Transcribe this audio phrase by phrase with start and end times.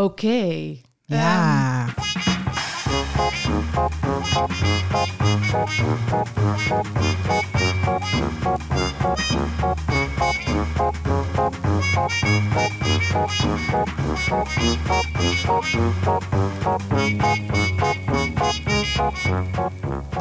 [0.00, 0.80] Oké.
[1.06, 1.86] Ja.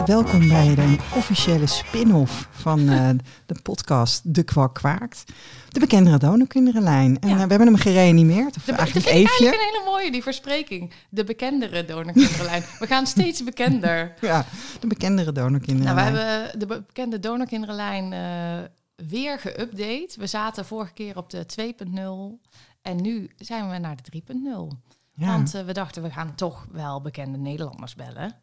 [0.05, 3.09] Welkom bij de officiële spin-off van eh,
[3.45, 5.23] de podcast De Kwak Kwaakt.
[5.69, 7.19] De bekendere donorkinderenlijn.
[7.19, 7.33] En Ja.
[7.35, 8.55] eh, we hebben hem gereanimeerd.
[8.57, 10.93] Of De, dat eigenlijk vind ik eigenlijk een hele mooie, die verspreking.
[11.09, 12.63] De bekendere donorkinderlijn.
[12.79, 14.13] We gaan steeds bekender.
[14.21, 14.45] Ja,
[14.79, 16.13] de bekendere Nou, donorkinderenlijn.
[16.13, 18.69] we hebben de bekende donorkinderlijn eh,
[19.07, 20.19] weer geüpdate.
[20.19, 22.49] We zaten vorige keer op de 2.0
[22.81, 24.77] en nu zijn we naar de 3.0.
[25.13, 25.27] ja.
[25.27, 28.35] Want eh, we dachten, we gaan toch wel bekende Nederlanders bellen.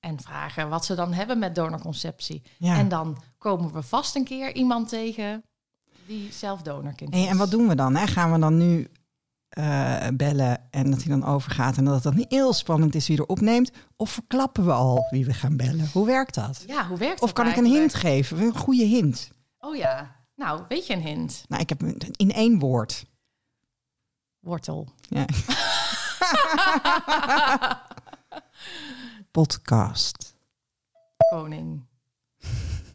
[0.00, 2.42] En vragen wat ze dan hebben met donorconceptie.
[2.58, 2.76] ja.
[2.76, 5.44] En dan komen we vast een keer iemand tegen
[6.06, 7.20] die zelf donorkind is.
[7.20, 7.96] Hey, en wat doen we dan?
[7.96, 8.06] Hè?
[8.06, 8.88] Gaan we dan nu
[9.48, 13.08] eh, bellen en dat hij dan overgaat en dat het dan niet heel spannend is
[13.08, 13.70] wie er opneemt?
[13.96, 15.90] Of verklappen we al wie we gaan bellen?
[15.92, 16.64] Hoe werkt dat?
[16.66, 18.38] Ja, hoe werkt Of dat kan ik een hint geven?
[18.40, 19.30] Een goede hint.
[19.58, 21.44] Oh ja, nou, weet je een hint?
[21.48, 21.82] Nou, ik heb
[22.16, 23.04] in één woord.
[24.38, 24.88] Wortel.
[25.08, 25.24] Ja.
[29.30, 30.34] Podcast.
[31.30, 31.88] Koning.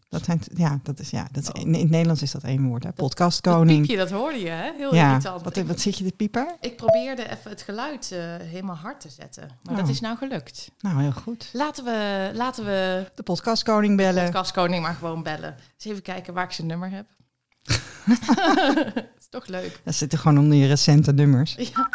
[0.10, 2.68] Dat zijn, ja, dat is, ja, dat is, in, in het Nederlands is dat één
[2.68, 2.84] woord.
[2.84, 2.90] Hè?
[2.90, 3.80] Dat Podcastkoning.
[3.80, 4.72] piepje, dat hoorde je, hè?
[4.78, 5.42] Heel Ja, irritant.
[5.44, 6.56] wat, wat zit je te piepen?
[6.62, 9.50] ik probeerde even het geluid eh, helemaal hard te zetten.
[9.64, 9.90] Maar dat Oh.
[9.90, 10.72] is nou gelukt.
[10.80, 11.50] Nou, heel goed.
[11.54, 14.24] Laten we, laten we De podcastkoning bellen.
[14.24, 15.56] podcastkoning maar gewoon bellen.
[15.76, 17.06] Eens even kijken waar ik zijn nummer heb.
[19.20, 19.80] is toch leuk.
[19.84, 21.54] Dat zitten gewoon onder je recente nummers.
[21.56, 21.64] Ja.
[21.64, 21.86] Hij gaat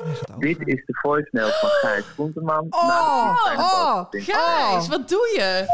[0.37, 2.65] Dit is de voicemail van Gijs Groenteman.
[2.69, 4.25] Oh, na de oh, Podcast.
[4.31, 4.89] Gijs, Oh.
[4.89, 5.65] wat doe je?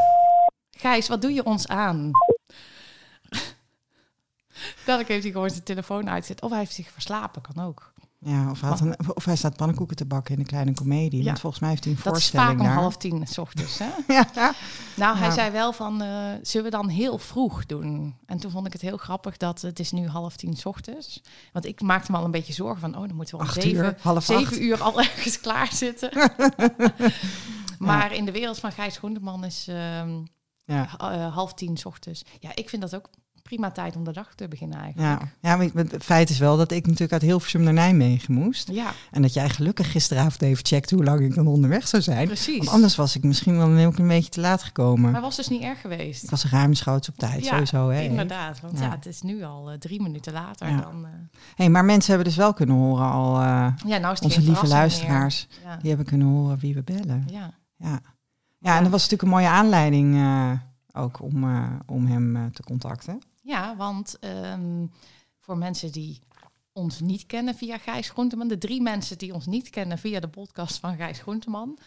[0.72, 2.12] Gijs, wat doe je ons aan?
[4.86, 6.42] Dadelijk heeft hij gewoon zijn telefoon uitzet.
[6.42, 7.94] Of hij heeft zich verslapen, kan ook.
[8.20, 11.20] Ja, of had een, of hij staat pannenkoeken te bakken in de kleine komedie.
[11.20, 11.26] Ja.
[11.26, 13.78] Want volgens mij heeft hij een Dat is voorstelling vaak om half tien s ochtends,
[13.78, 13.90] hè?
[14.08, 14.54] Ja, ja.
[14.96, 16.10] Nou, hij zei wel van, eh,
[16.42, 18.16] zullen we dan heel vroeg doen?
[18.26, 21.22] En toen vond ik het heel grappig dat het is nu half tien s ochtends.
[21.54, 23.62] Want ik maakte me al een beetje zorgen van, oh, dan moeten we om Acht
[23.62, 24.60] zeven, uur, half zeven acht.
[24.60, 26.12] uur al ergens klaar zitten.
[27.80, 30.24] maar in de wereld van Gijs Groenteman is ehm,
[30.66, 30.98] Ja.
[30.98, 32.24] eh, half tien s ochtends.
[32.40, 33.10] Ja, ik vind dat ook
[33.48, 35.22] prima tijd om de dag te beginnen eigenlijk.
[35.22, 38.72] Ja, ja maar het feit is wel dat ik natuurlijk uit Hilversum naar Nijmegen moest.
[38.72, 42.26] Ja, En dat jij gelukkig gisteravond even checkt hoe lang ik dan onderweg zou zijn.
[42.28, 42.58] precies.
[42.58, 45.12] Want anders was ik misschien wel een heel klein beetje te laat gekomen.
[45.12, 46.24] Maar was dus niet erg geweest.
[46.24, 47.90] Ik was ruimschoots op tijd, Ja, sowieso.
[47.90, 48.02] Hè?
[48.02, 48.84] Inderdaad, want ja.
[48.86, 48.92] Ja.
[48.92, 50.82] het is nu al eh, drie minuten later Ja.
[50.82, 51.06] dan...
[51.06, 51.12] eh,
[51.56, 53.44] Hey, maar mensen hebben dus wel kunnen horen al, eh,
[53.86, 55.48] ja, nou is het onze lieve luisteraars,
[55.80, 57.24] die hebben kunnen horen wie we bellen.
[57.32, 57.54] ja.
[57.80, 58.00] Ja,
[58.60, 60.18] ja en dat was natuurlijk een mooie aanleiding
[60.94, 61.44] ook om,
[61.86, 63.20] om hem te contacten.
[63.48, 64.86] Ja, want ehm,
[65.40, 66.20] voor mensen die
[66.72, 70.28] ons niet kennen via Gijs Groenteman, de drie mensen die ons niet kennen via de
[70.28, 71.78] podcast van Gijs Groenteman,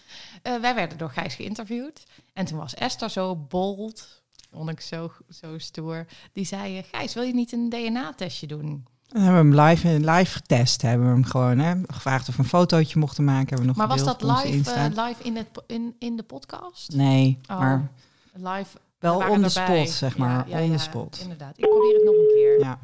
[0.42, 2.02] eh, wij werden door Gijs geïnterviewd.
[2.32, 7.14] En toen was Esther zo bold, vond ik zo, zo stoer, die zei, eh, Gijs,
[7.14, 8.86] wil je niet een DNA-testje doen?
[9.08, 12.42] En hebben we hem live, live getest, hebben we hem gewoon hè, gevraagd of we
[12.42, 13.48] een fotootje mochten maken.
[13.48, 16.92] Hebben we nog Maar was dat live, eh, live in, het, in, in de podcast?
[16.92, 17.90] Nee, Oh, maar
[18.32, 18.78] live.
[19.00, 19.76] Wel we on the erbij.
[19.86, 20.48] spot, zeg maar.
[20.48, 21.18] ja, on ja, the spot.
[21.22, 21.58] Inderdaad.
[21.58, 22.60] Ik probeer het nog een keer.
[22.60, 22.78] Ja.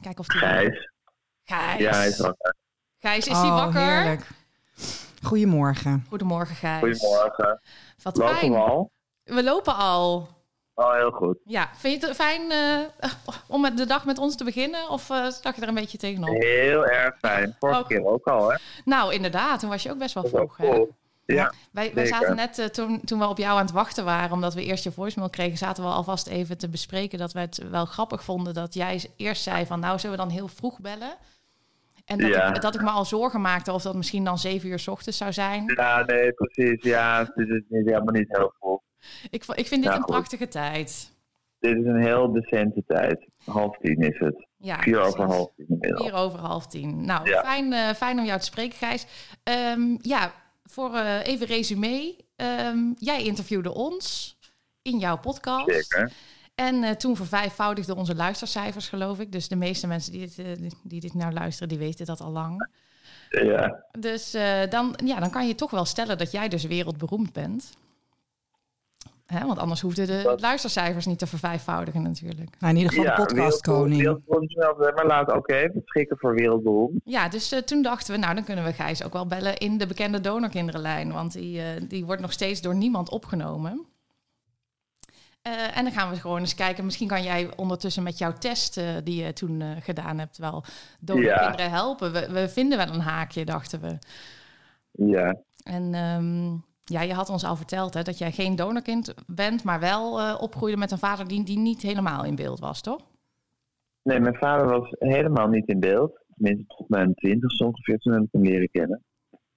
[0.00, 0.38] Kijk of die...
[0.38, 0.90] Gijs.
[1.44, 1.80] Gijs.
[1.80, 2.54] Ja, hij is wakker.
[2.98, 3.80] Gijs, is hij Oh, wakker?
[3.80, 4.26] heerlijk.
[5.22, 6.04] Goedemorgen.
[6.08, 6.80] Goedemorgen, Gijs.
[6.98, 7.60] Goedemorgen.
[8.02, 8.52] Wat Lopen fijn.
[8.52, 8.90] we al?
[9.22, 10.28] We lopen al.
[10.74, 11.38] Oh, heel goed.
[11.44, 13.10] Ja, vind je het fijn eh,
[13.48, 14.88] om met de dag met ons te beginnen?
[14.88, 16.36] Of eh stak je er een beetje tegenop?
[16.42, 17.56] Heel erg fijn.
[17.58, 17.88] Vorige Ook.
[17.88, 18.56] keer ook al, hè?
[18.84, 19.60] Nou, inderdaad.
[19.60, 20.56] Toen was je ook best wel vroeg.
[20.56, 20.84] Hè?
[21.26, 24.32] Ja, Wij, wij zaten net, eh, toen, toen we op jou aan het wachten waren,
[24.32, 27.62] omdat we eerst je voicemail kregen, zaten we alvast even te bespreken dat we het
[27.70, 31.14] wel grappig vonden dat jij eerst zei van, nou, zullen we dan heel vroeg bellen?
[32.04, 32.54] En dat, Ja.
[32.54, 35.18] ik, dat ik me al zorgen maakte of dat misschien dan zeven uur 's ochtends
[35.18, 35.72] zou zijn.
[35.76, 36.82] ja nee, precies.
[36.82, 38.80] Ja, dit is niet, helemaal niet heel vroeg.
[39.30, 40.14] Ik, ik vind dit Ja, een goed.
[40.14, 41.14] prachtige tijd.
[41.60, 43.26] Dit is een heel decente tijd.
[43.44, 44.46] Half tien is het.
[44.56, 45.34] Ja, Vier over precies.
[45.34, 46.02] half tien inmiddels.
[46.02, 47.04] Vier over half tien.
[47.04, 47.40] Nou, Ja.
[47.42, 49.06] fijn, eh, fijn om jou te spreken, Gijs.
[49.42, 50.32] Ehm, ja,
[50.66, 52.16] voor eh, even resume.
[52.36, 54.36] Ehm, jij interviewde ons
[54.82, 55.70] in jouw podcast.
[55.70, 56.12] Zeker.
[56.54, 59.32] En eh, toen vervijfvoudigden onze luistercijfers, geloof ik.
[59.32, 62.30] Dus de meeste mensen die dit, eh, die dit nou luisteren, die weten dat al
[62.30, 62.68] lang.
[63.30, 64.30] Ja, Dus
[64.70, 67.70] dan, ja, dan kan je toch wel stellen dat jij dus wereldberoemd bent.
[69.26, 72.50] Hè, want anders hoefden de Dat- luistercijfers niet te vervijfvoudigen natuurlijk.
[72.60, 74.00] Nou, in ieder geval ja de podcastkoning.
[74.00, 74.54] Wereldberoemd,
[74.94, 77.00] maar laten we ook even schikken voor wereldberoemd.
[77.04, 79.78] Ja, dus eh, toen dachten we, nou dan kunnen we Gijs ook wel bellen in
[79.78, 81.12] de bekende donorkinderenlijn.
[81.12, 83.86] Want die, eh, die wordt nog steeds door niemand opgenomen.
[85.42, 86.84] Eh, en dan gaan we gewoon eens kijken.
[86.84, 90.64] Misschien kan jij ondertussen met jouw test die je toen eh, gedaan hebt wel
[91.00, 92.12] donorkinderen helpen.
[92.12, 93.98] We, we vinden wel een haakje, dachten we.
[94.90, 96.54] Ja, En ehm,
[96.88, 100.36] ja, je had ons al verteld hè, dat jij geen donorkind bent, maar wel eh,
[100.40, 103.00] opgroeide met een vader die, die niet helemaal in beeld was, toch?
[104.06, 106.24] nee, mijn vader was helemaal niet in beeld.
[106.34, 109.02] Tenminste, tot mijn twintigste ongeveer toen heb ik hem leren kennen.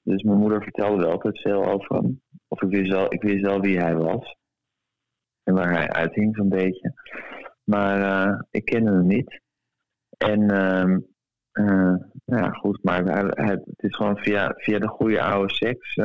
[0.04, 2.22] Dus mijn moeder vertelde wel altijd veel over hem.
[2.48, 4.38] Of ik wist wel, ik wist wel wie hij was.
[5.44, 6.94] En waar hij uithing zo'n beetje.
[7.64, 9.42] Maar eh, ik kende hem niet.
[10.18, 10.50] En
[11.52, 15.96] eh, ja, goed, maar het is gewoon via, via de goede oude seks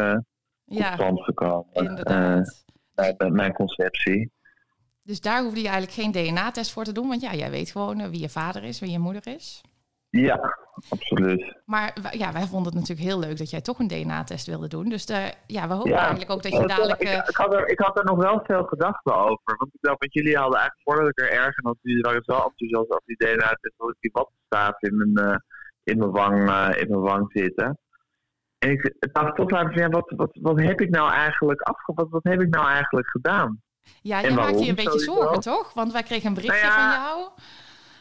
[0.67, 1.67] eh Ja, stand gekomen.
[1.73, 2.65] Eh, inderdaad.
[2.95, 4.33] bij- bij mijn conceptie.
[5.03, 8.01] Dus daar hoefde je eigenlijk geen DNA-test voor te doen, want ja, jij weet gewoon
[8.01, 9.61] eh, wie je vader is, wie je moeder is.
[10.11, 10.57] Ja,
[10.89, 11.57] absoluut.
[11.65, 14.89] Maar ja, wij vonden het natuurlijk heel leuk dat jij toch een DNA-test wilde doen.
[14.89, 15.99] Dus daar, ja, we hopen Ja.
[15.99, 17.01] eigenlijk ook dat je dadelijk...
[17.01, 19.57] ik, eh, ik, had er, ik had er nog wel veel gedachten over.
[19.57, 22.23] Want ik dacht, want jullie hadden eigenlijk voordat ik er erg en had jullie waren
[22.25, 25.37] zo enthousiast over die DNA-test, dat ik die wattenstaaf in mijn, eh,
[25.83, 27.79] in mijn, wang, eh, in mijn wang zitten.
[28.65, 31.93] En ik dacht toch laten van, ja, wat, wat, wat heb ik nou eigenlijk afge...
[31.95, 33.63] Wat, wat heb ik nou eigenlijk gedaan?
[34.03, 35.75] ja, en jij maakte je een beetje zorgen, toch?
[35.75, 37.31] Want wij kregen een berichtje Nou ja, van jou.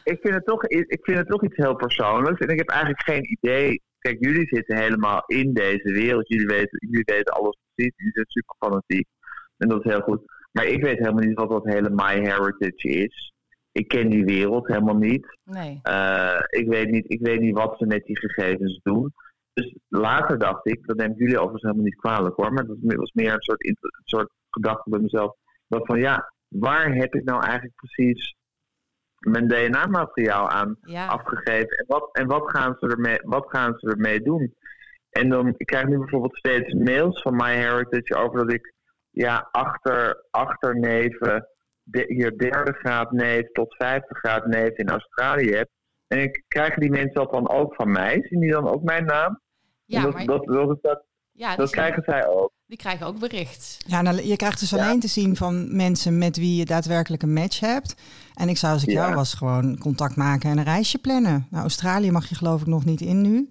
[0.04, 2.40] ik vind, het toch, ik vind het toch iets heel persoonlijks.
[2.40, 3.82] En ik heb eigenlijk geen idee.
[4.00, 6.28] Kijk, jullie zitten helemaal in deze wereld.
[6.28, 7.94] Jullie weten, jullie weten alles precies.
[7.96, 9.08] Jullie zijn super fanatiek.
[9.58, 10.22] En dat is heel goed.
[10.52, 13.34] Maar ik weet helemaal niet wat dat hele MyHeritage is.
[13.72, 15.38] Ik ken die wereld helemaal niet.
[15.44, 15.80] Nee.
[15.84, 19.14] Eh, ik, weet niet ik weet niet wat ze met die gegevens doen.
[19.54, 22.54] Dus later dacht ik, dat neem ik jullie overigens helemaal niet kwalijk hoor.
[22.54, 25.36] Maar dat was meer een soort, een soort gedachte bij mezelf.
[25.68, 28.36] Dat van ja, waar heb ik nou eigenlijk precies
[29.20, 31.78] mijn DNA-materiaal aan Ja, afgegeven.
[31.78, 34.54] En wat, en wat, gaan ze ermee, wat gaan ze ermee doen?
[35.10, 38.74] En dan, ik krijg nu bijvoorbeeld steeds mails van MyHeritage over dat ik
[39.10, 41.48] ja, achter, achterneven,
[41.84, 45.70] de, hier derde graad neef tot vijfde graad neef in Australië heb.
[46.08, 48.22] En ik krijgen die mensen dat dan ook van mij?
[48.22, 49.42] Zien die dan ook mijn naam?
[49.94, 52.52] Ja dat, maar dat, dat, dat, ja, dat krijgen zij ook.
[52.66, 53.78] die krijgen ook bericht.
[53.88, 54.78] Ja, nou, je krijgt dus Ja.
[54.86, 57.96] alleen te zien van mensen met wie je daadwerkelijk een match hebt.
[58.34, 59.02] En ik zou als ik Ja.
[59.02, 61.48] jou was gewoon contact maken en een reisje plannen.
[61.50, 63.50] Nou, Australië mag je geloof ik nog niet in nu.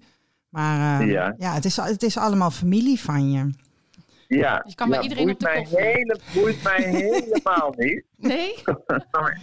[0.49, 1.35] Maar eh, Ja.
[1.37, 3.49] ja, het, is, het is allemaal familie van je.
[4.37, 5.85] Ja, je kan bij ja, iedereen op boeit de mij, kop vallen.
[5.87, 8.03] hele, boeit mij helemaal niet.
[8.17, 8.53] Nee?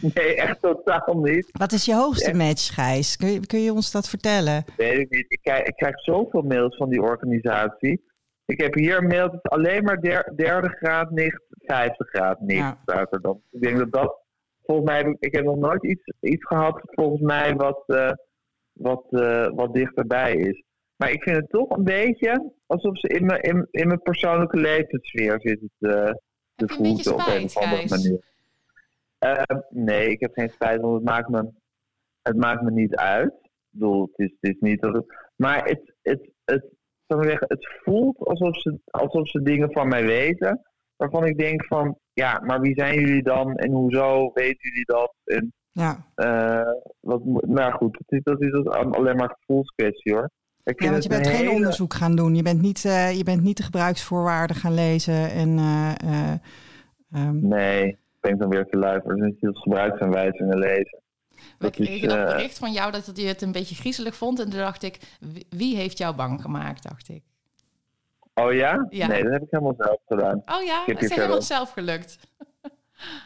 [0.14, 1.48] nee, echt totaal niet.
[1.52, 2.36] Wat is je hoogste Ja.
[2.36, 3.16] match, Gijs?
[3.16, 4.64] Kun je, kun je ons dat vertellen?
[4.76, 5.24] Weet ik niet.
[5.28, 8.08] Ik krijg, ik krijg zoveel mails van die organisatie.
[8.44, 12.40] Ik heb hier een mail, het is alleen maar der- derde graad nicht, vijfde graad
[12.40, 12.78] nicht Ja.
[12.82, 13.40] staat er dan.
[13.50, 14.16] Ik denk dat dat,
[14.62, 18.10] volgens mij, heb ik, ik heb nog nooit iets, iets gehad, volgens mij, wat, eh,
[18.72, 20.64] wat, eh, wat dichterbij is.
[21.00, 24.56] Maar ik vind het toch een beetje alsof ze in mijn, in, in mijn persoonlijke
[24.56, 26.20] levenssfeer zitten te,
[26.54, 27.90] te Heb je een beetje voeten op een spijt, of andere Gijs?
[27.90, 28.24] manier.
[29.18, 31.50] Eh, nee, ik heb geen spijt, want het maakt me,
[32.22, 33.32] het maakt me niet uit.
[33.42, 35.04] Ik bedoel, het is, het is niet dat het.
[35.36, 36.64] Maar het, het, het,
[37.06, 40.62] zou ik zeggen, het voelt alsof ze, alsof ze dingen van mij weten.
[40.96, 43.56] Waarvan ik denk van, ja, maar wie zijn jullie dan?
[43.56, 45.14] En hoezo weten jullie dat?
[45.24, 50.30] En Ja, eh, wat, nou goed, het is, dat is alleen maar gevoelskwestie hoor.
[50.64, 52.34] Ik ja want je het bent een geen hele- onderzoek gaan doen.
[52.34, 55.30] Je bent niet, eh, je bent niet de gebruiksvoorwaarden gaan lezen.
[55.30, 56.32] En, eh, eh,
[57.12, 59.14] ehm, Nee, ik ben dan weer te lui voor.
[59.16, 60.98] Dus niet gebruiksaanwijzingen lezen.
[61.28, 64.40] We Dat kregen dat eh, bericht van jou dat je het een beetje griezelig vond.
[64.40, 64.98] En toen dacht ik,
[65.50, 67.22] wie- heeft jou bang gemaakt, dacht ik.
[68.34, 68.86] Oh ja?
[68.90, 69.06] Ja.
[69.06, 70.42] Nee, dat heb ik helemaal zelf gedaan.
[70.46, 72.18] Oh ja, het is helemaal zelf gelukt.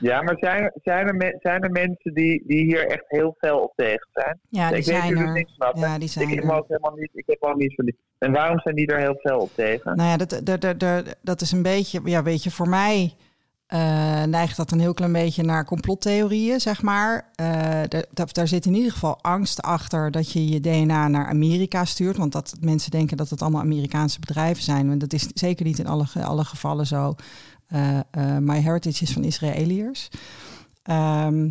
[0.00, 3.58] Ja, maar zijn, zijn, er, me- zijn er mensen die, die hier echt heel fel
[3.58, 4.38] op tegen zijn?
[4.48, 5.32] ja, die ik weet zijn er dus er.
[5.32, 5.72] niks van.
[5.80, 6.44] Ja, die Ik zijn heb er.
[6.44, 7.10] hem ook helemaal niet.
[7.12, 7.98] Ik heb ook niet van die.
[8.18, 9.96] En waarom zijn die er heel fel op tegen?
[9.96, 13.12] Nou ja, dat, dat, dat, dat, dat is een beetje, ja, weet je, voor mij
[13.74, 17.30] eh, neigt dat een heel klein beetje naar complottheorieën, zeg maar.
[17.34, 17.80] Eh,
[18.32, 22.16] daar, zit in ieder geval angst achter dat je je DNA naar Amerika stuurt.
[22.16, 24.86] Want dat mensen denken dat het allemaal Amerikaanse bedrijven zijn.
[24.86, 27.14] Maar dat is zeker niet in alle, alle gevallen zo.
[27.66, 30.08] Eh eh MyHeritage is van Israëliërs.
[30.82, 31.48] Ehm,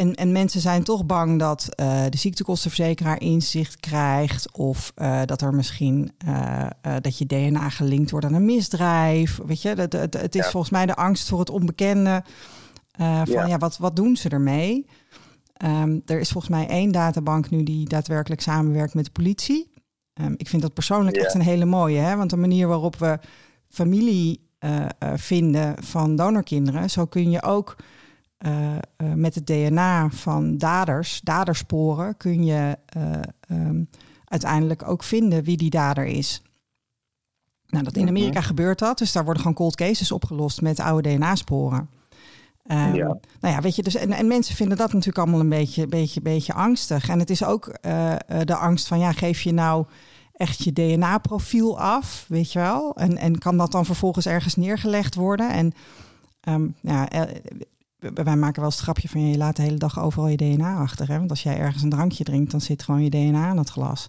[0.00, 4.52] en, en mensen zijn toch bang dat eh, de ziektekostenverzekeraar inzicht krijgt.
[4.52, 6.66] Of eh, dat er misschien eh,
[7.00, 9.38] dat je DNA gelinkt wordt aan een misdrijf.
[9.46, 10.50] Weet je, dat, het, het is Ja.
[10.50, 12.22] volgens mij de angst voor het onbekende.
[12.96, 13.58] van ja, Ja.
[13.58, 14.86] wat, wat doen ze ermee?
[15.56, 19.70] Ehm, er is volgens mij één databank nu die daadwerkelijk samenwerkt met de politie.
[20.14, 21.22] Ehm, ik vind dat persoonlijk Ja.
[21.22, 21.98] echt een hele mooie.
[21.98, 22.16] Hè?
[22.16, 23.18] Want de manier waarop we
[23.68, 24.48] familie
[25.14, 27.76] vinden van donorkinderen, zo kun je ook
[28.40, 28.80] eh, eh,
[29.14, 33.82] met het DNA van daders, dadersporen, kun je eh, ehm,
[34.24, 36.42] uiteindelijk ook vinden wie die dader is.
[37.66, 38.10] Nou, dat in Mhm.
[38.10, 41.90] Amerika gebeurt dat, dus daar worden gewoon cold cases opgelost met oude DNA-sporen.
[42.66, 43.18] Ehm, Ja.
[43.40, 46.20] Nou ja, weet je, dus en, en mensen vinden dat natuurlijk allemaal een beetje, beetje,
[46.20, 47.08] beetje angstig.
[47.08, 47.78] En het is ook
[48.44, 49.86] de angst van, ja, geef je nou
[50.32, 52.96] echt je DNA-profiel af, weet je wel?
[52.96, 55.50] En, en kan dat dan vervolgens ergens neergelegd worden?
[55.50, 55.72] En
[56.40, 57.08] ehm, ja,
[58.00, 60.76] wij maken wel eens het grapje van, je laat de hele dag overal je DNA
[60.78, 61.08] achter.
[61.08, 61.18] Hè?
[61.18, 64.06] Want als jij ergens een drankje drinkt, dan zit gewoon je DNA aan het glas.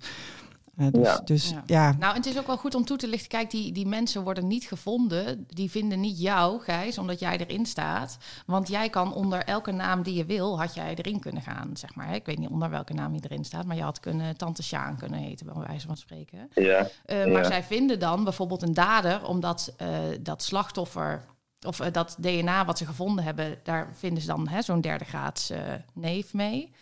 [0.75, 1.21] Eh, dus Ja.
[1.23, 1.63] dus Ja.
[1.65, 1.95] ja.
[1.99, 3.29] Nou, het is ook wel goed om toe te lichten.
[3.29, 5.45] Kijk, die, die mensen worden niet gevonden.
[5.47, 8.17] Die vinden niet jou, Gijs, omdat jij erin staat.
[8.45, 11.95] Want jij kan onder elke naam die je wil, had jij erin kunnen gaan, zeg
[11.95, 12.15] maar.
[12.15, 14.97] Ik weet niet onder welke naam je erin staat, maar je had kunnen Tante Sjaan
[14.97, 16.49] kunnen heten, bij wijze van spreken.
[16.53, 17.43] Ja, Eh, Maar Ja.
[17.43, 19.87] zij vinden dan bijvoorbeeld een dader, omdat eh,
[20.21, 21.25] dat slachtoffer,
[21.65, 25.05] of eh, dat DNA wat ze gevonden hebben, daar vinden ze dan hè, zo'n derde
[25.05, 26.73] graads eh, neef mee.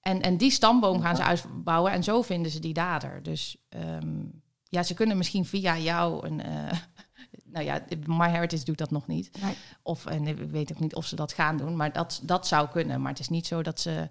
[0.00, 3.22] En, en die stamboom gaan ze uitbouwen en zo vinden ze die dader.
[3.22, 4.22] Dus ehm,
[4.68, 6.40] ja, ze kunnen misschien via jou een.
[6.40, 6.78] eh,
[7.52, 9.30] nou ja, MyHeritage doet dat nog niet.
[9.42, 9.54] Nee.
[9.82, 12.68] Of, en ik weet ook niet of ze dat gaan doen, maar dat, dat zou
[12.68, 13.00] kunnen.
[13.00, 14.08] Maar het is niet zo dat ze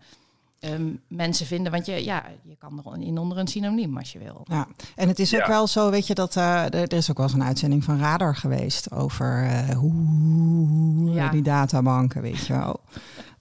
[0.59, 4.19] ehm, mensen vinden, want je, ja, je kan er in onder een synoniem als je
[4.19, 4.41] wil.
[4.43, 5.47] Ja, en het is ook Ja.
[5.47, 7.99] wel zo, weet je, dat eh, er, er is ook wel eens een uitzending van
[7.99, 11.29] Radar geweest over eh, hoe Ja.
[11.29, 12.79] die databanken, weet je wel.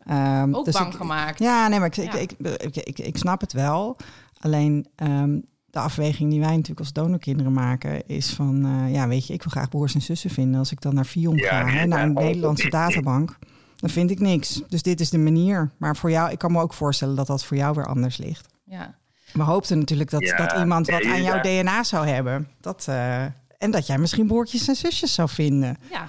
[0.06, 1.38] Ehm, Ook dus bang ik- gemaakt.
[1.38, 2.12] Ja, nee, maar ik, Ja.
[2.14, 3.96] Ik, ik, ik, ik, ik snap het wel.
[4.40, 5.38] Alleen ehm,
[5.70, 9.42] de afweging die wij natuurlijk als donorkinderen maken is van, eh, ja, weet je, ik
[9.42, 10.58] wil graag broers en zussen vinden.
[10.58, 13.38] Als ik dan naar Vion Ja, ga, nee, naar een daar- Nederlandse databank,
[13.80, 14.62] dan vind ik niks.
[14.68, 15.70] Dus dit is de manier.
[15.76, 18.47] Maar voor jou, ik kan me ook voorstellen dat dat voor jou weer anders ligt.
[18.64, 18.94] Ja.
[19.32, 21.62] We hoopten natuurlijk dat, Ja, dat iemand wat aan jouw ja.
[21.62, 22.49] DNA zou hebben.
[22.61, 23.23] Dat, eh,
[23.58, 25.76] en dat jij misschien broertjes en zusjes zou vinden.
[25.90, 26.08] Ja.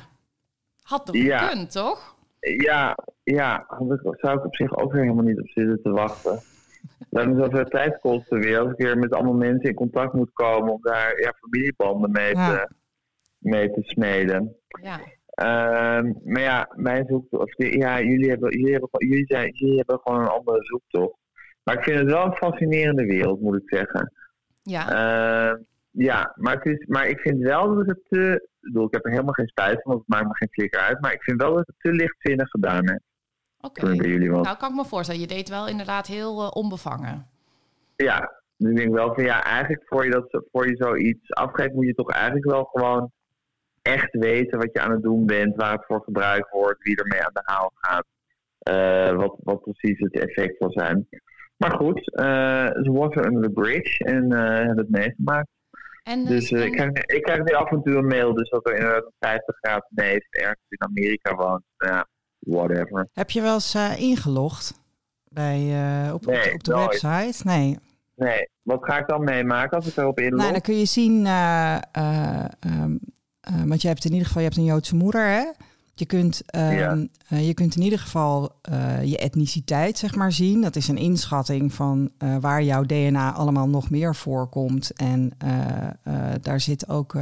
[0.81, 1.38] Had toch Ja.
[1.47, 2.15] gekund, toch?
[2.39, 3.65] ja, ja
[4.17, 6.39] zou ik op zich ook weer helemaal niet op zitten te wachten.
[7.09, 8.59] Dat me zoveel tijd kosten weer.
[8.59, 12.35] Als ik weer met allemaal mensen in contact moet komen om daar ja, familiebanden mee,
[12.35, 12.49] Ja.
[12.49, 12.69] te,
[13.38, 14.55] mee te smeden.
[14.81, 14.99] Ja.
[15.39, 17.43] Ehm, maar ja, mijn zoektocht.
[17.43, 21.17] Of ja, jullie hebben, jullie, hebben, gewoon- jullie, zijn, jullie hebben gewoon een andere zoektocht.
[21.63, 24.13] Maar ik vind het wel een fascinerende wereld, moet ik zeggen.
[24.63, 24.89] Ja.
[24.91, 25.58] Ehm,
[25.91, 28.48] ja, maar, het is, maar ik vind wel dat het te.
[28.62, 30.79] Ik bedoel, ik heb er helemaal geen spijt van, want het maakt me geen flikker
[30.79, 31.01] uit.
[31.01, 33.00] Maar ik vind wel dat het te lichtzinnig gedaan is.
[33.62, 33.81] Oké.
[34.43, 35.22] Nou, kan ik me voorstellen.
[35.22, 37.27] Je deed wel inderdaad heel eh, onbevangen.
[37.96, 41.74] Ja, dus ik denk wel van ja, eigenlijk voor je, dat, voor je zoiets afgeeft,
[41.74, 43.12] moet je toch eigenlijk wel gewoon
[43.81, 47.24] echt weten wat je aan het doen bent, waar het voor gebruikt wordt, wie ermee
[47.24, 48.05] aan de haal gaat,
[48.59, 51.07] eh, wat, wat precies het effect zal zijn.
[51.57, 55.48] Maar goed, eh ze water under the bridge en eh hebben het meegemaakt.
[56.03, 58.67] En, Dus en- ik, krijg, ik krijg nu af en toe een mail, dus dat
[58.69, 61.63] er inderdaad een 50 graden neef ergens in Amerika woont.
[61.77, 62.07] Ja,
[62.39, 63.07] whatever.
[63.13, 64.81] Heb je wel eens eh, ingelogd
[65.31, 67.01] bij, eh, op, op, Nee, op de nooit.
[67.01, 67.48] website?
[67.48, 67.77] Nee.
[68.15, 70.39] Nee, wat ga ik dan meemaken als ik erop inlog?
[70.39, 72.95] Nou, dan kun je zien, eh, eh, ehm,
[73.41, 75.43] eh, want je hebt in ieder geval je hebt een Joodse moeder, hè?
[75.93, 77.08] Je kunt, ehm, Ja.
[77.27, 80.62] eh, je kunt in ieder geval eh, je etniciteit zeg maar zien.
[80.62, 84.91] Dat is een inschatting van waar jouw DNA allemaal nog meer voorkomt.
[84.93, 85.31] En
[86.41, 87.13] daar zit ook,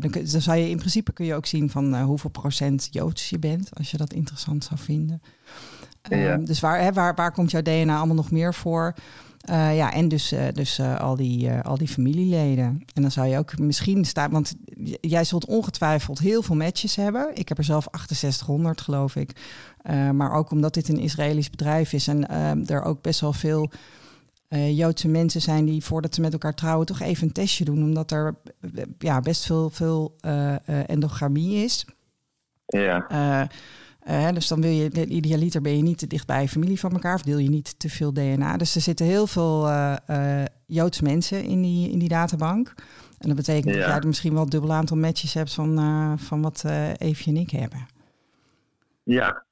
[0.00, 3.30] dan, kun, dan zou je in principe kun je ook zien van hoeveel procent Joods
[3.30, 5.22] je bent, als je dat interessant zou vinden.
[6.02, 6.44] Ehm.
[6.44, 8.94] Dus waar, hè, waar, waar komt jouw DNA allemaal nog meer voor?
[9.48, 12.82] Eh, ja, en dus, eh, dus eh, al, die, al die familieleden.
[12.94, 14.54] En dan zou je ook misschien staan, want
[15.00, 17.30] jij zult ongetwijfeld heel veel matches hebben.
[17.34, 19.30] Ik heb er zelf 6800, geloof ik.
[20.12, 23.70] Maar ook omdat dit een Israëlisch bedrijf is en ehm, er ook best wel veel
[24.48, 28.10] Joodse mensen zijn die voordat ze met elkaar trouwen toch even een testje doen, omdat
[28.10, 28.34] er
[28.98, 30.16] ja, best veel, veel
[30.86, 31.86] endogamie is.
[32.66, 33.06] Ja,
[34.08, 37.14] Eh, dus dan wil je, idealiter ben je niet te dicht bij familie van elkaar,
[37.14, 38.56] of deel je niet te veel DNA.
[38.56, 39.96] Dus er zitten heel veel eh
[40.40, 42.74] eh, Joodse mensen in die, in die databank.
[43.18, 43.88] En dat betekent dat Ja.
[43.88, 47.30] jij er misschien wel een dubbel aantal matches hebt van, eh, van wat eh Eefje
[47.30, 47.86] en ik hebben.
[49.02, 49.44] ja.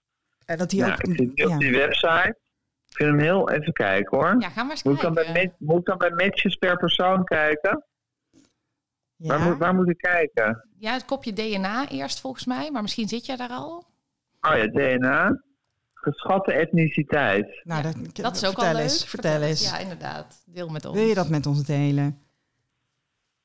[0.47, 0.91] En dat die ook.
[1.03, 1.55] ik zit nu ja.
[1.55, 2.37] op die website.
[2.89, 4.37] Ik vind hem heel even kijken hoor.
[4.39, 5.55] ja, ga maar eens moet, ik bij, kijken.
[5.59, 7.85] ma- moet ik dan bij matches per persoon kijken?
[9.17, 9.49] Waar, Ja.
[9.49, 10.69] moet, waar moet ik kijken?
[10.79, 13.85] Ja, het kopje DNA eerst volgens mij, maar misschien zit jij daar al.
[14.51, 15.43] Oh ja, DNA.
[15.95, 17.61] Geschatte etniciteit.
[17.65, 18.83] Nou, Ja, dat, Dat is ook vertel al leuk.
[18.83, 19.71] eens, Vertel eens.
[19.71, 20.43] Ja, inderdaad.
[20.47, 20.97] Deel met ons.
[20.99, 22.19] Wil je dat met ons delen?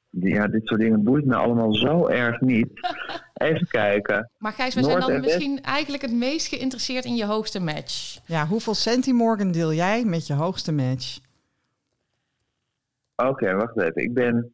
[0.10, 2.67] Ja, dit soort dingen boeit me allemaal zo erg niet.
[3.34, 4.29] Even kijken.
[4.38, 5.24] Maar Gijs, we zijn dan West.
[5.24, 8.17] misschien eigenlijk het meest geïnteresseerd in je hoogste match.
[8.25, 11.20] Ja, hoeveel centimorgan deel jij met je hoogste match?
[13.15, 14.03] Oké, wacht even.
[14.03, 14.51] Ik ben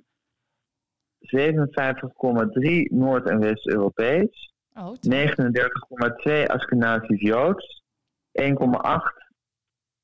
[1.20, 4.54] 57,3 Noord- en West-Europees.
[4.78, 7.84] Oh, 39,2 Askenazisch Joods.
[8.32, 9.14] 1,8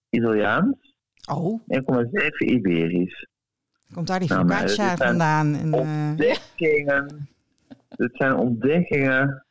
[0.10, 0.76] Italiaans.
[1.32, 3.28] Oh, 1,7 Iberisch.
[3.94, 5.56] komt daar die Nou, focaccia vandaan?
[5.56, 7.30] En, eh, Ontdekkingen.
[7.90, 9.46] Dit zijn ontdekkingen.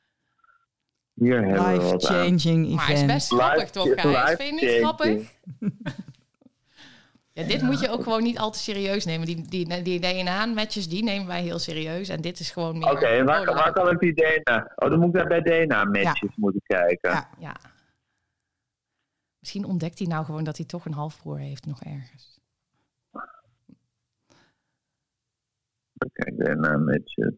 [1.14, 2.20] Hier hebben we wat aan.
[2.24, 3.12] Life-changing Maar hij is event.
[3.12, 4.36] best grappig toch, Gijs?
[4.36, 5.30] Vind je niet grappig?
[7.34, 9.26] Ja, dit moet je ook gewoon niet al te serieus nemen.
[9.26, 12.08] Die, die, die DNA-matches, die nemen wij heel serieus.
[12.08, 12.90] En dit is gewoon meer...
[12.90, 14.72] Oké, en waar, waar kan ik die DNA...
[14.76, 17.10] Oh, dan moet ik daar bij DNA-matches moeten kijken.
[17.10, 17.28] Ja.
[17.38, 17.56] Ja.
[19.38, 22.40] Misschien ontdekt hij nou gewoon dat hij toch een halfbroer heeft nog ergens.
[26.12, 27.34] Kijk, DNA-matches.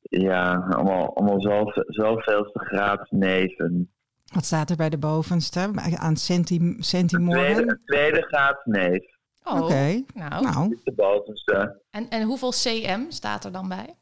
[0.00, 3.95] Ja, allemaal, allemaal zoveel, zoveelste graad neven.
[4.34, 5.70] Wat staat er bij de bovenste?
[5.94, 7.54] Aan Centi, Centimorgan?
[7.54, 9.14] Tweede, tweede graad neef.
[9.44, 10.02] Oh, Oké.
[10.14, 10.42] nou.
[10.44, 11.80] Nou, is de bovenste.
[11.90, 13.94] En, en hoeveel cm staat er dan bij?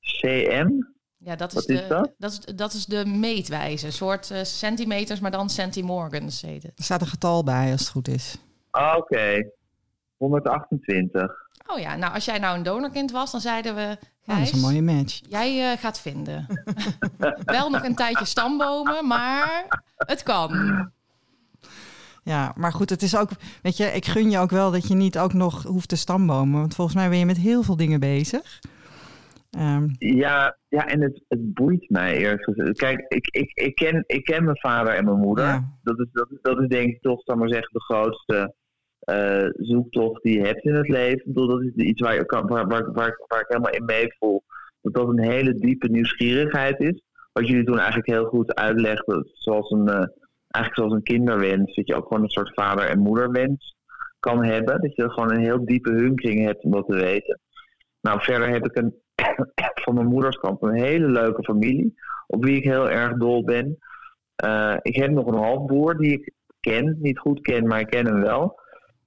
[0.00, 0.68] CM?
[1.18, 2.12] Ja, dat is, Wat de, is dat?
[2.18, 3.86] Dat is, dat is de meetwijze.
[3.86, 6.72] Een soort eh, centimeters, maar dan centimorgans heet het.
[6.78, 8.36] er staat een getal bij als het goed is.
[8.70, 9.50] Ah, Oké.
[10.16, 11.32] 128.
[11.66, 13.98] Oh ja, nou als jij nou een donorkind was, dan zeiden we...
[14.24, 15.20] Nou, dat is een mooie match.
[15.28, 16.46] jij eh, gaat vinden.
[17.44, 19.64] Wel nog een tijdje stambomen, maar
[19.96, 20.52] het kan.
[22.22, 23.30] Ja, maar goed, het is ook,
[23.62, 26.60] weet je, ik gun je ook wel dat je niet ook nog hoeft te stambomen.
[26.60, 28.60] Want volgens mij ben je met heel veel dingen bezig.
[29.50, 32.78] Ehm, Ja, ja en het, het boeit mij gezegd.
[32.78, 35.44] Kijk, ik, ik, ik, ken, ik ken mijn vader en mijn moeder.
[35.44, 35.72] Ja.
[35.82, 38.54] Dat, is, dat, is- dat is denk ik toch, zal maar zeggen, de grootste
[39.04, 41.18] eh, zoektocht die je hebt in het leven.
[41.18, 44.42] Ik bedoel, dat is iets waar, kan, waar, waar, waar, ik helemaal in meevoel.
[44.80, 47.02] Dat dat een hele diepe nieuwsgierigheid is.
[47.32, 49.30] Wat jullie toen eigenlijk heel goed uitlegden.
[49.32, 50.06] Zoals een, eh,
[50.48, 51.74] eigenlijk zoals een kinderwens.
[51.74, 53.76] Dat je ook gewoon een soort vader- en moederwens
[54.20, 54.80] kan hebben.
[54.80, 57.40] Dat je gewoon een heel diepe hunkering hebt om dat te weten.
[58.00, 58.94] Nou, verder heb ik een,
[59.84, 61.94] van mijn moeders kant een hele leuke familie.
[62.26, 63.78] Op wie ik heel erg dol ben.
[64.34, 66.96] Eh, ik heb nog een halfbroer die ik ken.
[67.00, 68.62] Niet goed ken, maar ik ken hem wel.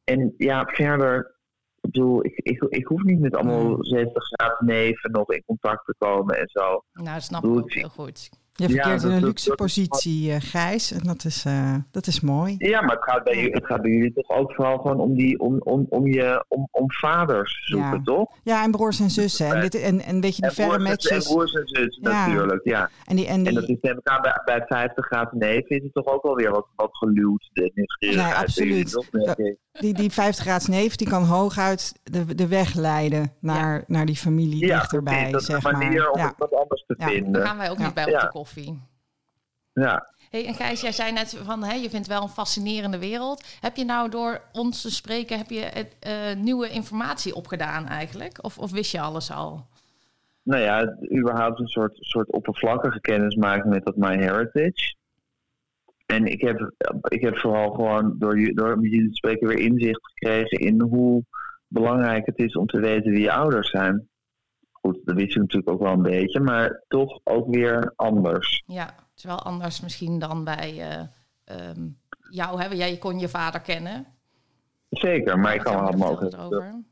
[0.08, 1.36] En ja, verder...
[1.82, 5.86] Ik bedoel, ik, ik, ik hoef niet met allemaal 70 graden neven nog in contact
[5.86, 6.84] te komen en zo.
[6.94, 7.74] Nou, snap ik ook ik.
[7.74, 8.30] heel goed.
[8.58, 10.92] Je Ja, verkeert in dat- een luxe dat- positie, eh, Gijs.
[10.92, 12.56] En dat is, eh, dat is mooi.
[12.58, 15.16] Ja, maar het gaat bij, jullie- het gaat bij jullie toch ook vooral gewoon om,
[15.16, 18.02] die, om, om, om, je, om, om vaders zoeken, Ja.
[18.04, 18.36] toch?
[18.44, 19.56] Ja, en broers en zussen.
[19.56, 21.28] En, dit, en, en weet je, die En verre broers, en, en matches.
[21.34, 22.28] broers en zus Ja.
[22.28, 22.90] natuurlijk, ja.
[23.06, 25.66] En die, en En dat die, is neem ik aan, bij, bij 50 graden neef
[25.68, 28.36] is het toch ook wel weer wat, wat geluwd, de nieuwsgierigheid.
[28.58, 29.56] Nee, bij jullie, absoluut.
[29.72, 34.16] die, die 50 graads neef, die kan hooguit de, de weg leiden naar, naar die
[34.16, 36.12] familie Ja, dichterbij, precies, dat is zeg een manier maar.
[36.12, 36.28] om Ja.
[36.28, 37.06] het wat anders te Ja.
[37.06, 37.46] Daar vinden.
[37.46, 37.86] gaan wij ook Ja.
[37.86, 38.20] niet bij op Ja.
[38.20, 38.46] de koffie.
[39.74, 40.16] Ja.
[40.30, 43.58] Hey, en Gijs, jij zei net van, hè, je vindt wel een fascinerende wereld.
[43.62, 48.44] Heb je nou door ons te spreken, heb je eh, nieuwe informatie opgedaan eigenlijk?
[48.44, 49.66] Of, of wist je alles al?
[50.44, 54.96] Nou ja, überhaupt een soort, soort oppervlakkige kennismaking met dat MyHeritage.
[56.06, 60.12] En ik heb, ik heb vooral gewoon door, door met jullie te spreken weer inzicht
[60.14, 61.24] gekregen in hoe
[61.68, 64.08] belangrijk het is om te weten wie je ouders zijn.
[64.88, 68.64] Goed, dat wist je natuurlijk ook wel een beetje, maar toch ook weer anders.
[68.66, 71.04] Ja, het is wel anders misschien dan bij eh,
[71.44, 71.88] ehm,
[72.30, 72.62] jou.
[72.62, 72.68] Hè?
[72.68, 74.06] Jij kon je vader kennen.
[74.90, 76.38] Zeker, maar ik kan het mogelijk.
[76.40, 76.84] over.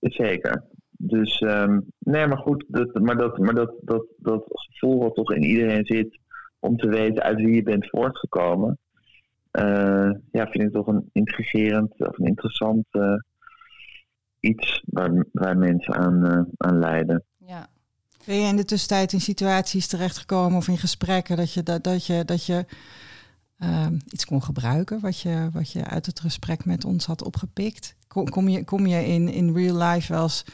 [0.00, 0.64] Zeker.
[0.90, 5.32] Dus, ehm, nee, maar goed, dat, maar, dat, maar dat, dat, dat gevoel wat toch
[5.32, 6.18] in iedereen zit
[6.58, 8.78] om te weten uit wie je bent voortgekomen,
[9.50, 13.14] eh, ja, vind ik toch een intrigerend of een interessant eh,
[14.46, 17.24] iets waar, waar mensen aan, eh, aan lijden.
[17.36, 17.68] Ja.
[18.26, 22.06] Ben je in de tussentijd in situaties terechtgekomen of in gesprekken dat je, dat, dat
[22.06, 22.64] je, dat je
[23.58, 27.96] ehm, iets kon gebruiken wat je, wat je uit het gesprek met ons had opgepikt?
[28.06, 30.44] Kom, kom, je, kom je in, in real life wel eens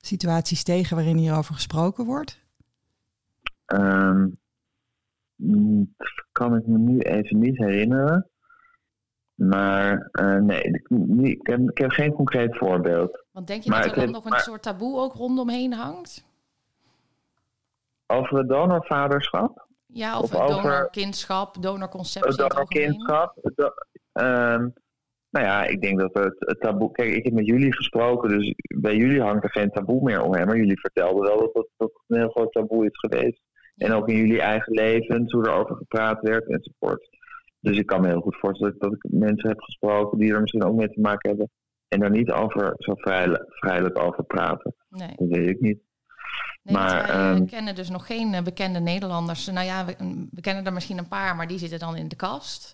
[0.00, 2.40] situaties tegen waarin hierover gesproken wordt?
[3.66, 4.28] Ehm,
[5.36, 5.94] mm,
[6.32, 8.30] kan ik me nu even niet herinneren.
[9.34, 10.88] Maar eh, nee, ik,
[11.20, 13.24] ik, heb, ik heb geen concreet voorbeeld.
[13.30, 16.24] Want denk je Maar dat er dan nog een soort taboe ook rondomheen hangt?
[18.06, 19.66] Over het donorvaderschap?
[19.86, 22.30] Ja, of, Of over- donorkindschap, donorconceptie.
[22.30, 23.38] Het het donorkindschap.
[23.42, 23.74] het do-
[24.12, 24.68] ehm,
[25.30, 26.92] nou ja, ik denk dat het, het taboe...
[26.92, 30.46] Kijk, ik heb met jullie gesproken, dus bij jullie hangt er geen taboe meer omheen.
[30.46, 33.40] Maar jullie vertelden wel dat dat, het een heel groot taboe is geweest.
[33.74, 33.86] Ja.
[33.86, 37.08] En ook in jullie eigen levens, hoe er over gepraat werd enzovoort.
[37.62, 40.64] Dus ik kan me heel goed voorstellen dat ik mensen heb gesproken die er misschien
[40.64, 41.50] ook mee te maken hebben.
[41.88, 44.74] En daar niet over zo vrij, vrijelijk over praten.
[44.88, 45.12] Nee.
[45.16, 45.78] Dat weet ik niet.
[46.62, 49.46] Nee, Maar, wij eh, ehm, kennen dus nog geen eh, bekende Nederlanders.
[49.46, 49.94] Nou ja, we,
[50.30, 52.72] we kennen er misschien een paar, maar die zitten dan in de kast.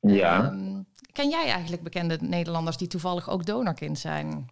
[0.00, 0.44] Ja.
[0.44, 4.46] Ehm, ken jij eigenlijk bekende Nederlanders die toevallig ook donorkind zijn?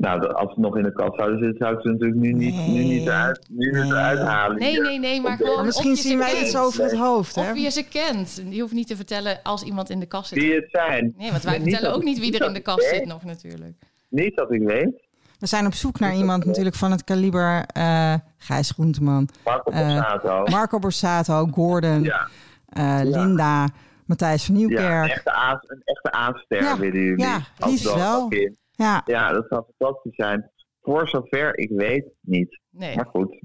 [0.00, 2.54] Nou, als ze nog in de kast zouden zitten, zou ik ze natuurlijk nu niet,
[2.54, 3.10] nu niet, Nee.
[3.10, 3.90] uit, nu niet Nee.
[3.90, 4.58] eruit halen.
[4.58, 6.46] Nee, nee, nee, maar gewoon misschien zien wij kent.
[6.46, 7.50] iets over het hoofd, hè?
[7.50, 8.42] Of je ze kent.
[8.48, 10.38] Je hoeft niet te vertellen als iemand in de kast zit.
[10.38, 11.14] Wie het zijn.
[11.16, 13.74] Nee, want wij Nee, vertellen ook niet wie er in de kast zit nog natuurlijk.
[14.08, 15.04] Niet dat ik weet.
[15.38, 19.86] We zijn op zoek naar iemand natuurlijk van het kaliber eh Gijs Groenteman, Marco Eh,
[19.86, 20.42] Borsato.
[20.44, 22.28] Marco Borsato, Gordon, ja,
[22.68, 23.68] eh, Linda,
[24.06, 25.10] Matthijs van ja, een Nieuwkerk.
[25.10, 27.24] echte, aas, een echte aanster Ja, willen jullie.
[27.24, 28.28] ja, liefst wel.
[28.28, 28.54] kind.
[28.76, 30.50] Ja, Ja, dat zou fantastisch zijn.
[30.82, 32.60] Voor zover ik weet niet.
[32.70, 33.38] Nee, Maar goed,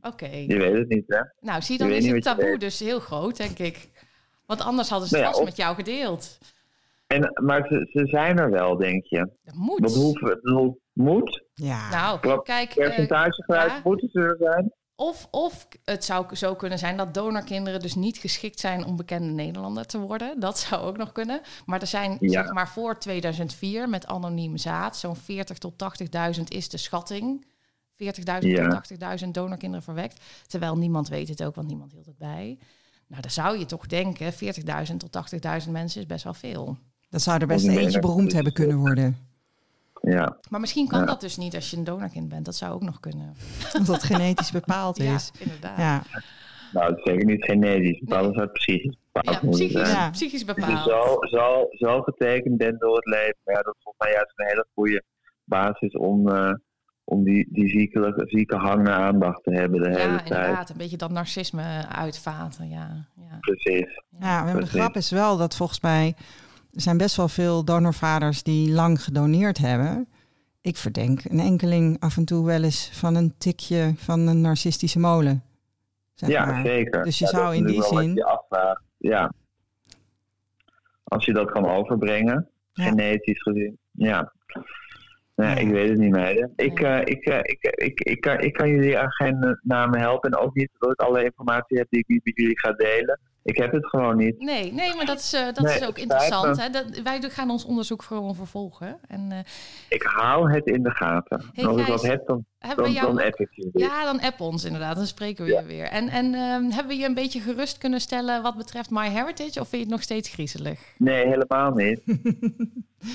[0.47, 1.21] je weet het niet, hè?
[1.39, 3.89] Nou, zie dan is het taboe dus heel groot, denk ik.
[4.45, 6.37] Want anders hadden ze het Nou ja, vast met jou gedeeld.
[7.07, 9.29] En, maar ze, ze zijn er wel, denk je.
[9.43, 9.81] Dat moet.
[9.81, 11.43] Dat hoeven, bedoel, moet.
[11.53, 11.89] ja.
[11.89, 13.81] Nou, kijk, eh, Percentagegewijs ja.
[13.83, 14.73] moeten ze er zijn.
[15.01, 19.31] Of, of het zou zo kunnen zijn dat donorkinderen dus niet geschikt zijn om bekende
[19.31, 20.39] Nederlander te worden.
[20.39, 21.41] Dat zou ook nog kunnen.
[21.65, 22.43] Maar er zijn, Ja.
[22.43, 27.45] zeg maar, voor 2004 met anonieme zaad, zo'n 40 tot 80.000 is de schatting.
[27.95, 28.63] 40.000 Ja.
[28.63, 30.21] tot 80.000 donorkinderen verwekt.
[30.47, 32.57] Terwijl niemand weet het ook, want niemand hield het bij.
[33.07, 35.11] Nou, dan zou je toch denken, 40.000 tot
[35.65, 36.77] 80.000 mensen is best wel veel.
[37.09, 39.17] Dat zou er best die eentje beroemd hebben kunnen worden.
[40.01, 41.05] Ja, Maar misschien kan Ja.
[41.05, 42.45] dat dus niet als je een donorkind bent.
[42.45, 43.35] Dat zou ook nog kunnen.
[43.77, 45.31] Als dat genetisch bepaald Ja, is.
[45.39, 45.77] inderdaad.
[45.77, 46.03] Ja,
[46.73, 48.01] nou, dat is zeker niet genetisch.
[48.05, 48.31] Want Nee.
[48.33, 49.91] zou het psychisch bepaald Ja, psychisch.
[49.91, 50.09] Ja.
[50.09, 50.89] psychisch Als je bepaald.
[50.89, 53.35] zo, zo, zo getekend bent door het leven.
[53.43, 55.03] Maar ja, dat is volgens mij juist een hele goede
[55.43, 56.53] basis om, eh,
[57.03, 60.29] om die, die zieke, zieke hang naar aandacht te hebben de hele Ja, tijd.
[60.29, 60.69] inderdaad.
[60.69, 62.69] Een beetje dat narcisme uitvaten.
[62.69, 63.37] Ja, ja.
[63.39, 64.01] Precies.
[64.19, 66.15] ja maar de grap is wel dat volgens mij...
[66.73, 70.07] Er zijn best wel veel donorvaders die lang gedoneerd hebben.
[70.61, 74.99] Ik verdenk een enkeling af en toe wel eens van een tikje van een narcistische
[74.99, 75.43] molen.
[76.13, 76.65] Zeg ja, maar.
[76.65, 77.03] zeker.
[77.03, 78.81] Dus je Ja, zou in die zin- afvraagt.
[78.97, 79.31] Ja.
[81.03, 82.83] Als je dat kan overbrengen, Ja.
[82.83, 83.77] genetisch gezien.
[83.91, 84.33] Ja.
[85.35, 85.55] Nee, Ja.
[85.55, 86.53] ik weet het niet, meiden.
[86.55, 89.99] Ik, eh, ik, eh, ik, ik, ik, kan, ik kan jullie aan geen eh, namen
[89.99, 90.31] helpen.
[90.31, 93.19] En ook niet dat ik alle informatie heb die ik met jullie ga delen.
[93.43, 94.39] Ik heb het gewoon niet.
[94.39, 96.61] Nee, nee, maar dat is, eh, dat Nee, is ook interessant.
[96.61, 96.69] Hè?
[96.69, 98.99] Dat, wij gaan ons onderzoek gewoon vervolgen.
[99.07, 99.37] En eh,
[99.89, 101.43] Ik hou het in de gaten.
[101.53, 103.15] Hey, Als ik wat heb, dan, hebben dan, we jou...
[103.15, 103.71] dan app ik jullie.
[103.79, 104.95] Ja, dan app ons inderdaad.
[104.95, 105.59] Dan spreken we Ja.
[105.59, 105.83] je weer.
[105.85, 109.59] En, en ehm, hebben we je een beetje gerust kunnen stellen wat betreft MyHeritage?
[109.59, 110.79] Of vind je het nog steeds griezelig?
[110.97, 112.01] Nee, helemaal niet.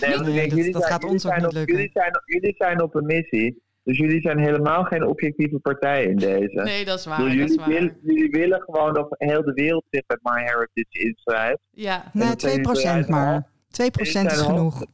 [0.01, 1.75] Nee, dat- dat gaat ons ook niet op- lukken.
[1.77, 3.62] Jullie zijn, jullie zijn op een missie.
[3.87, 6.62] Dus jullie zijn helemaal geen objectieve partij in deze.
[6.62, 7.18] Nee, dat is waar.
[7.18, 7.68] Dus Dat is jullie, waar.
[7.68, 11.59] willen, jullie willen gewoon dat heel de wereld zich met MyHeritage inschrijft.
[11.70, 13.46] Ja, Nee, dat zijn 2% jullie maar.
[13.46, 13.51] 2%
[14.27, 14.85] is genoeg.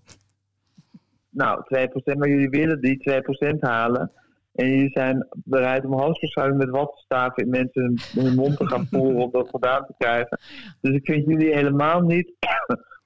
[1.30, 1.62] Nou,
[2.14, 3.22] 2%, maar jullie willen die
[3.56, 4.12] 2% halen.
[4.52, 8.86] En jullie zijn bereid om hoogstwaarschijnlijk met wattenstaven in mensen hun, hun mond te gaan
[8.90, 10.38] voeren om dat gedaan te krijgen.
[10.80, 12.32] Dus ik vind jullie helemaal niet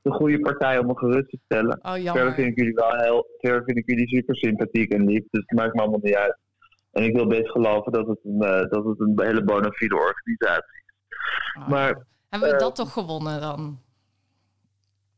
[0.07, 1.79] de goede partij om me gerust te stellen.
[1.83, 5.25] oh Verder vind ik jullie wel heel, verder vind ik jullie super sympathiek en lief,
[5.31, 6.39] dus het maakt me allemaal niet uit.
[6.93, 9.95] En ik wil best geloven dat het een, eh, dat het een hele bona fide
[9.95, 10.95] organisatie is.
[11.63, 11.69] Oh.
[11.69, 13.79] Maar Hebben we eh, dat toch gewonnen dan?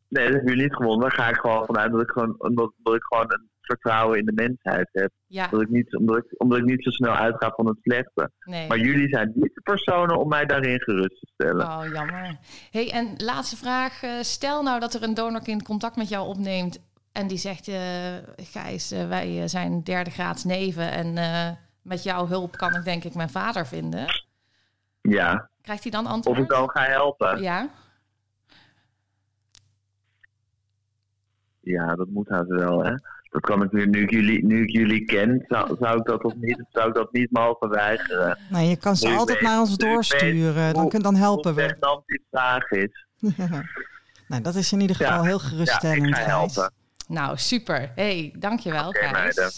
[0.09, 1.01] nee, dat hebben jullie niet gewonnen.
[1.01, 4.24] Daar ga ik gewoon vanuit dat ik gewoon, omdat, dat ik gewoon een vertrouwen in
[4.24, 5.11] de mensheid heb.
[5.26, 8.31] Ja, Dat ik niet, omdat, ik, omdat ik niet zo snel uitga van het slechte.
[8.44, 8.68] nee.
[8.68, 11.66] Maar jullie zijn niet de personen om mij daarin gerust te stellen.
[11.66, 12.38] Oh, jammer.
[12.70, 14.02] hey, en laatste vraag.
[14.02, 16.78] Eh, Stel nou dat er een donorkind contact met jou opneemt
[17.12, 21.12] en die zegt, eh, Gijs, eh, wij zijn derde graads neven en
[21.83, 24.07] met jouw hulp kan ik denk ik mijn vader vinden.
[25.00, 26.38] Ja, Krijgt hij dan of antwoord?
[26.38, 27.42] ik dan ga helpen.
[27.42, 27.68] Ja,
[31.61, 32.94] Ja, dat moet haast wel, hè.
[33.30, 36.20] Dat kan ik nu, nu ik jullie, nu ik jullie ken, zou, zou, ik dat
[36.20, 38.38] toch niet, zou ik dat niet mogen weigeren.
[38.50, 40.72] Nee, je kan ze Nu altijd weet- naar ons doorsturen.
[40.72, 41.66] Dan, hoe- kun, dan helpen Hoe we.
[41.66, 43.06] pregnant die vraag is.
[44.28, 46.06] nou, dat is in ieder geval Ja, heel Ja, geruststellend.
[46.06, 46.26] ik ga Gijs.
[46.54, 46.72] helpen.
[47.08, 47.92] nou super.
[47.94, 49.12] hey, dankjewel Gijs.
[49.12, 49.50] meiden.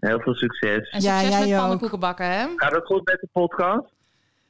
[0.00, 0.88] Heel veel succes.
[0.90, 2.46] En Ja, succes jij met pannenkoeken bakken, hè?
[2.56, 3.92] Gaat het goed met de podcast?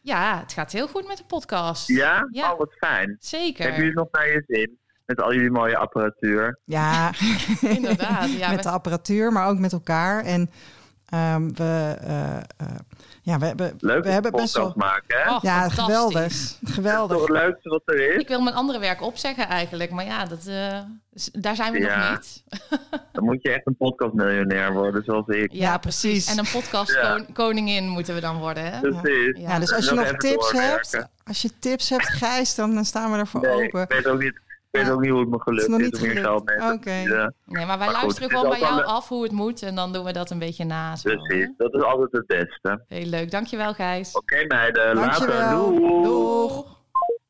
[0.00, 1.88] Ja, het gaat heel goed met de podcast.
[1.88, 2.28] Ja?
[2.30, 2.52] Ja.
[2.52, 3.16] Oh, wat fijn.
[3.20, 3.64] Zeker.
[3.64, 4.78] Hebben jullie het nog naar je zin?
[5.06, 6.58] Met al jullie mooie apparatuur.
[6.64, 7.10] Ja,
[7.60, 8.32] Inderdaad.
[8.32, 10.24] Ja, met de apparatuur, maar ook met elkaar.
[10.24, 10.50] En
[11.08, 12.42] ehm, we, eh, eh,
[13.22, 14.72] ja, we hebben, Leuk we hebben best wel.
[14.76, 15.30] maken, hè?
[15.34, 16.22] Oh, ja, geweldig.
[16.22, 17.20] Dat is toch Geweldig.
[17.20, 18.20] het leukste wat er is?
[18.20, 20.78] Ik wil mijn andere werk opzeggen eigenlijk, maar ja, dat, eh,
[21.32, 22.10] daar zijn we Ja.
[22.10, 22.42] nog niet.
[23.12, 25.52] Dan moet je echt een podcastmiljonair worden, zoals ik.
[25.52, 26.26] Ja, precies.
[26.26, 27.24] En een podcast Ja.
[27.80, 28.80] moeten we dan worden, hè?
[28.80, 29.38] Precies.
[29.38, 29.48] Ja.
[29.48, 30.98] Ja, dus als je Nog tips doorwerken.
[31.00, 33.82] hebt, als je tips hebt, Gijs, dan staan we ervoor Nee, open.
[33.82, 34.40] ik weet ook niet,
[34.72, 34.92] ik weet Ja.
[34.92, 36.42] ook niet hoe het me Het gelukt is nog niet gelukt.
[36.82, 37.34] verdienen.
[37.46, 40.04] Nee, maar wij Maar luisteren gewoon bij jou af hoe het moet en dan doen
[40.04, 40.96] we dat een beetje na.
[40.96, 41.52] Zo, Precies, hè?
[41.56, 42.84] dat is altijd het beste.
[42.88, 44.12] Heel leuk, dankjewel Gijs.
[44.16, 45.26] Oké meiden, later.
[45.26, 45.74] Dankjewel.
[45.74, 46.02] Doei.
[46.02, 46.80] Doeg.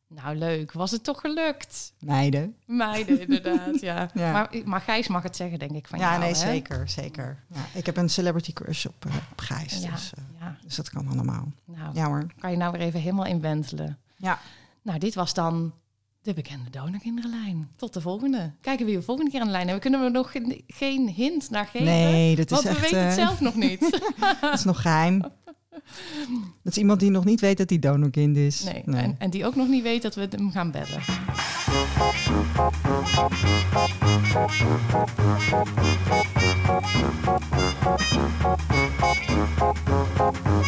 [0.09, 1.92] Nou leuk, was het toch gelukt?
[2.00, 2.57] Meiden.
[2.66, 4.09] Meiden, inderdaad, ja.
[4.14, 4.33] Ja.
[4.33, 6.35] Maar, maar Gijs mag het zeggen, denk ik, van Ja, jou, nee, hè?
[6.35, 6.88] zeker.
[6.88, 7.38] zeker.
[7.55, 9.83] Ja, ik heb een celebrity crush op, eh, op Gijs.
[9.83, 10.57] Ja, Dus, eh, ja.
[10.64, 11.48] dus dat kan allemaal.
[11.64, 12.26] Nou, Ja hoor.
[12.38, 13.98] kan je nou weer even helemaal inwentelen.
[14.16, 14.38] Ja.
[14.83, 15.72] Nou, dit was dan
[16.22, 17.68] de bekende donorkinderenlijn.
[17.76, 18.52] Tot de volgende.
[18.61, 19.82] Kijken wie we volgende keer aan de lijn hebben.
[19.82, 20.32] Kunnen we nog
[20.66, 21.87] geen, hint naar geven?
[21.87, 22.80] Nee, dat is Want we echt...
[22.80, 23.80] weten het eh, zelf nog niet.
[24.40, 25.22] dat is nog geheim.
[26.62, 28.64] Dat is iemand die nog niet weet dat hij donorkind is.
[28.64, 28.82] Nee.
[28.85, 31.02] En, en die ook nog niet weet dat we hem gaan bellen.